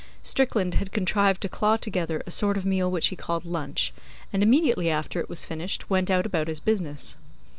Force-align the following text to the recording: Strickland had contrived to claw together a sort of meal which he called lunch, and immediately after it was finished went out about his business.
Strickland 0.23 0.73
had 0.73 0.91
contrived 0.91 1.41
to 1.41 1.47
claw 1.47 1.77
together 1.77 2.23
a 2.25 2.31
sort 2.31 2.57
of 2.57 2.65
meal 2.65 2.89
which 2.89 3.09
he 3.09 3.15
called 3.15 3.45
lunch, 3.45 3.93
and 4.33 4.41
immediately 4.41 4.89
after 4.89 5.19
it 5.19 5.29
was 5.29 5.45
finished 5.45 5.91
went 5.91 6.09
out 6.09 6.25
about 6.25 6.47
his 6.47 6.59
business. 6.59 7.17